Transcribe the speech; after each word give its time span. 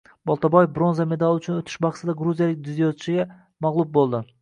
Boltaboyev 0.29 0.71
bronza 0.77 1.05
medali 1.11 1.43
uchun 1.43 1.59
o‘tish 1.61 1.77
bahsida 1.87 2.17
gruziyalik 2.25 2.67
dzyudochiga 2.71 3.31
mag‘lub 3.69 3.97
bo‘ldi 4.05 4.29